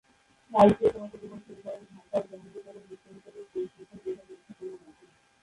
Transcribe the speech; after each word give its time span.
শাইখ 0.51 0.73
পেশাগত 0.79 1.13
জীবন 1.21 1.39
শুরু 1.45 1.59
করেন 1.65 1.83
ঢাকা 1.91 2.17
ও 2.17 2.27
জাহাঙ্গীরনগর 2.29 2.85
বিশ্ববিদ্যালয়ের 2.91 3.47
পরিসংখ্যান 3.51 3.99
বিভাগে 4.05 4.33
অধ্যাপনার 4.35 4.81
মাধ্যমে। 4.83 5.15